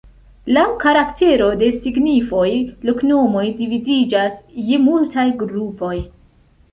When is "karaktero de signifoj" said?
0.83-2.47